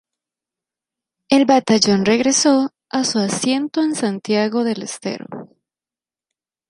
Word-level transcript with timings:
El 1.29 1.45
batallón 1.45 2.05
regresó 2.05 2.71
a 2.89 3.03
su 3.03 3.19
asiento 3.19 3.83
en 3.83 3.93
Santiago 3.93 4.63
del 4.63 4.81
Estero. 4.81 5.27